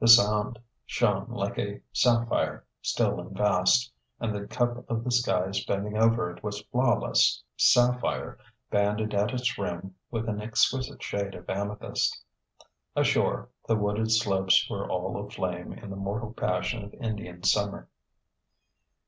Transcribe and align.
The 0.00 0.08
Sound 0.08 0.58
shone 0.84 1.26
like 1.28 1.56
a 1.56 1.80
sapphire, 1.92 2.66
still 2.82 3.20
and 3.20 3.36
vast, 3.38 3.92
and 4.18 4.34
the 4.34 4.48
cup 4.48 4.84
of 4.90 5.04
the 5.04 5.12
skies 5.12 5.64
bending 5.64 5.96
over 5.96 6.28
it 6.28 6.42
was 6.42 6.62
flawless 6.72 7.40
sapphire 7.56 8.36
banded 8.72 9.14
at 9.14 9.32
its 9.32 9.56
rim 9.56 9.94
with 10.10 10.28
an 10.28 10.40
exquisite 10.42 11.04
shade 11.04 11.36
of 11.36 11.48
amethyst. 11.48 12.20
Ashore, 12.96 13.48
the 13.68 13.76
wooded 13.76 14.10
slopes 14.10 14.68
were 14.68 14.90
all 14.90 15.24
aflame 15.24 15.74
in 15.74 15.90
the 15.90 15.96
mortal 15.96 16.32
passion 16.32 16.82
of 16.82 16.92
Indian 16.94 17.44
summer. 17.44 17.88